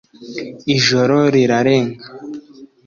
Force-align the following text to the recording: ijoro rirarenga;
ijoro 0.75 1.17
rirarenga; 1.33 2.05